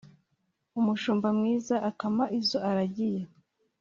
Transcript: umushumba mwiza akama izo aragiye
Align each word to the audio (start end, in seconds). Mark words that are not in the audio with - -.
umushumba 0.79 1.27
mwiza 1.37 1.75
akama 1.89 2.25
izo 2.39 2.57
aragiye 2.69 3.21